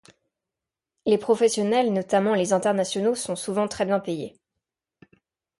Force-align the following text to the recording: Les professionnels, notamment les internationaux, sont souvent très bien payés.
Les 1.05 1.19
professionnels, 1.19 1.93
notamment 1.93 2.33
les 2.33 2.53
internationaux, 2.53 3.13
sont 3.13 3.35
souvent 3.35 3.67
très 3.67 3.85
bien 3.85 3.99
payés. 3.99 4.35